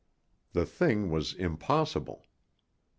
[0.53, 2.25] The thing was impossible.